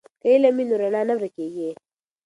[0.21, 1.69] که علم وي نو رڼا نه ورکیږي.